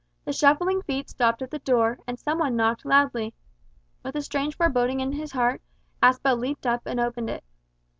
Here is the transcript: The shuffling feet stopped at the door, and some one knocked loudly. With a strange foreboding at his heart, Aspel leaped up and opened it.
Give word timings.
The 0.25 0.33
shuffling 0.33 0.81
feet 0.81 1.11
stopped 1.11 1.43
at 1.43 1.51
the 1.51 1.59
door, 1.59 1.99
and 2.07 2.17
some 2.17 2.39
one 2.39 2.55
knocked 2.55 2.85
loudly. 2.87 3.35
With 4.01 4.15
a 4.15 4.23
strange 4.23 4.57
foreboding 4.57 4.99
at 4.99 5.13
his 5.13 5.33
heart, 5.33 5.61
Aspel 6.01 6.39
leaped 6.39 6.65
up 6.65 6.81
and 6.87 6.99
opened 6.99 7.29
it. 7.29 7.43